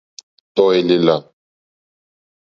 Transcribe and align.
Tɔ̀ 0.55 0.67
èlèlà. 0.79 1.15